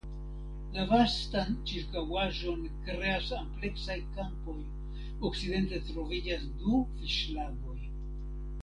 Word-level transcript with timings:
La 0.75 0.85
vastan 0.91 1.51
ĉirkaŭaĵon 1.71 2.63
kreas 2.87 3.29
ampleksaj 3.41 3.99
kampoj; 4.17 4.59
okcidente 5.31 5.85
troviĝas 5.93 6.51
du 6.65 6.85
fiŝlagoj. 6.99 7.81